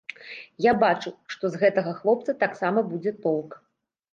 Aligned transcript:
Я 0.65 0.71
бачу, 0.83 1.13
што 1.35 1.43
з 1.55 1.61
гэтага 1.65 1.91
хлопца 1.99 2.35
таксама 2.45 2.85
будзе 2.91 3.15
толк. 3.29 3.51